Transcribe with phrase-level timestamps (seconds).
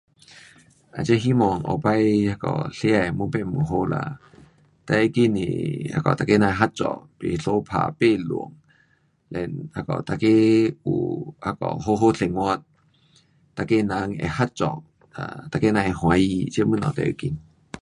[1.05, 1.87] 这希望后次
[2.29, 4.19] 那个世界会越变越好啦，
[4.87, 8.51] 最要紧是那个每个人会合作，不相打，不乱
[9.29, 12.41] ，and 那个每个人有那个好好生活，
[13.55, 14.83] 每个人会合作，
[15.13, 16.45] 啊，每个人会欢喜。
[16.51, 17.37] 这东西最要紧。